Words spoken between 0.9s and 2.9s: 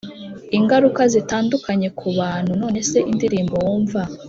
zitandukanye ku bantu None